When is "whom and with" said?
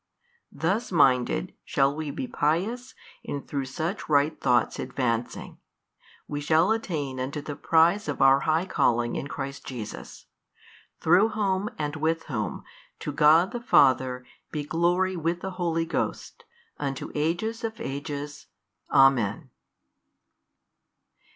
11.37-12.23